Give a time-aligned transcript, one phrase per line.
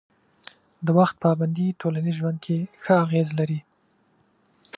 [0.85, 3.59] د وخت پابندي ټولنیز ژوند کې ښه اغېز لري.